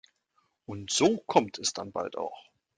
Und 0.65 0.89
so 0.89 1.17
kommt 1.27 1.59
es 1.59 1.73
dann 1.73 1.91
bald 1.91 2.17
auch. 2.17 2.49